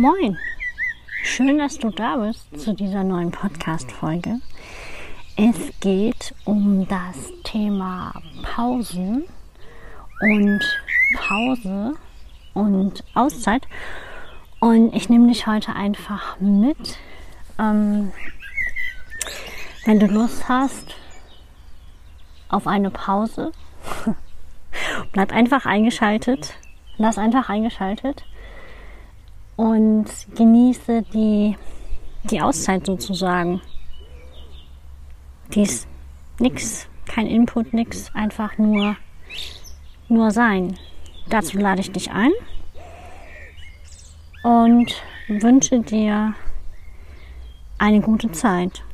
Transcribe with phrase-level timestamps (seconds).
[0.00, 0.38] Moin!
[1.24, 4.38] Schön, dass du da bist zu dieser neuen Podcast-Folge.
[5.34, 8.12] Es geht um das Thema
[8.44, 9.24] Pausen
[10.20, 10.60] und
[11.16, 11.94] Pause
[12.54, 13.66] und Auszeit.
[14.60, 16.96] Und ich nehme dich heute einfach mit.
[17.58, 18.12] Ähm,
[19.84, 20.94] wenn du Lust hast
[22.48, 23.50] auf eine Pause,
[25.12, 26.54] bleib einfach eingeschaltet.
[26.98, 28.24] Lass einfach eingeschaltet
[29.58, 31.56] und genieße die,
[32.30, 33.60] die Auszeit sozusagen.
[35.52, 35.88] Die ist
[36.38, 38.96] nix, kein Input, nix, einfach nur,
[40.08, 40.78] nur sein.
[41.28, 42.30] Dazu lade ich dich ein
[44.44, 44.94] und
[45.26, 46.34] wünsche dir
[47.78, 48.84] eine gute Zeit.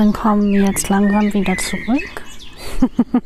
[0.00, 2.22] Dann kommen wir jetzt langsam wieder zurück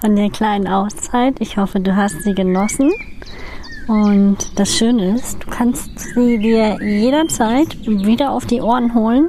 [0.00, 1.40] von der kleinen Auszeit.
[1.40, 2.92] Ich hoffe, du hast sie genossen.
[3.88, 9.26] Und das Schöne ist, du kannst sie dir jederzeit wieder auf die Ohren holen.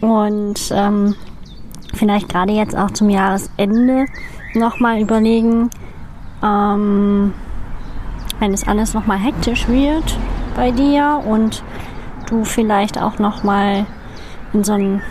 [0.00, 1.16] Und ähm,
[1.92, 4.06] vielleicht gerade jetzt auch zum Jahresende
[4.54, 5.70] nochmal überlegen,
[6.40, 7.34] ähm,
[8.38, 10.16] wenn es alles nochmal hektisch wird
[10.54, 11.64] bei dir und
[12.28, 13.86] du vielleicht auch nochmal
[14.52, 15.02] in so einen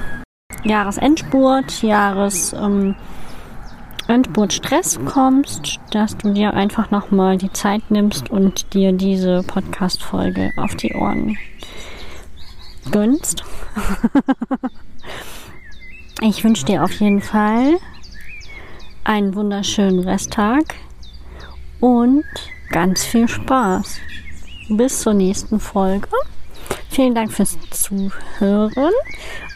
[0.64, 2.96] Jahresendspurt, Jahres ähm,
[4.08, 10.76] Endspurt-Stress kommst, dass du dir einfach nochmal die Zeit nimmst und dir diese Podcast-Folge auf
[10.76, 11.38] die Ohren
[12.92, 13.44] gönnst.
[16.22, 17.78] ich wünsche dir auf jeden Fall
[19.04, 20.76] einen wunderschönen Resttag
[21.80, 22.26] und
[22.70, 23.98] ganz viel Spaß.
[24.70, 26.08] Bis zur nächsten Folge.
[26.92, 28.94] Vielen Dank fürs Zuhören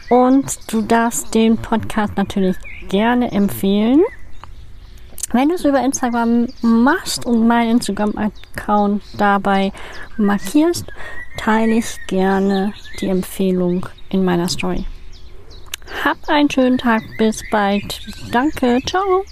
[0.08, 2.56] und du darfst den Podcast natürlich
[2.88, 4.02] gerne empfehlen.
[5.32, 9.70] Wenn du es über Instagram machst und meinen Instagram-Account dabei
[10.16, 10.86] markierst,
[11.36, 12.72] teile ich gerne
[13.02, 14.86] die Empfehlung in meiner Story.
[16.06, 18.00] Hab einen schönen Tag, bis bald.
[18.32, 19.24] Danke, ciao.